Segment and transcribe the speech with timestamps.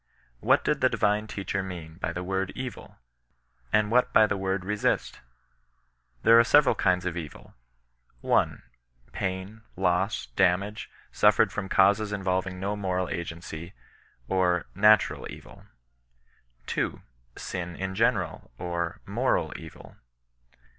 [0.39, 2.95] What did the divine teacher mean by the word" m^,"
[3.71, 5.19] and what by the word resist V^
[6.23, 7.53] There are several kinds of evil,
[8.21, 8.63] 1.
[9.11, 13.75] Pain, loss, damage, suffered from causes involving no moral agency,
[14.27, 15.67] or natural evil,
[16.65, 17.03] 2.
[17.35, 19.97] Sin in general, or moral eoil.